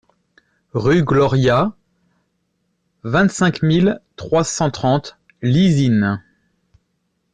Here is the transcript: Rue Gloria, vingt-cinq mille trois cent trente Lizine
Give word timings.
Rue 0.73 1.03
Gloria, 1.05 1.73
vingt-cinq 3.03 3.61
mille 3.61 4.01
trois 4.15 4.43
cent 4.43 4.71
trente 4.71 5.19
Lizine 5.43 6.23